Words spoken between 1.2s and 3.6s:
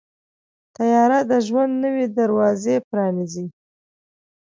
د ژوند نوې دروازې پرانیزي.